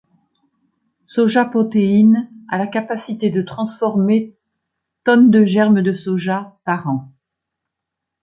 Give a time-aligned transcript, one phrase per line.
[1.05, 4.35] Soja protein a la capacité de transformer
[5.03, 7.11] tonnes de germes de soja par an.